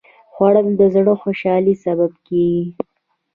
خوړل 0.33 0.67
د 0.79 0.81
زړه 0.93 1.13
خوشالي 1.21 1.75
سبب 1.85 2.11
کېږي 2.27 2.63